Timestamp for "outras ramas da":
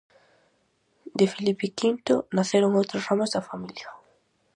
2.81-3.45